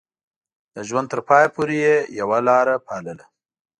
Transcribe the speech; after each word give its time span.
د 0.75 0.77
ژوند 0.87 1.07
تر 1.13 1.19
پايه 1.27 1.47
پورې 1.55 1.75
يې 1.85 1.95
يوه 2.19 2.39
لاره 2.47 2.75
پالله. 2.87 3.25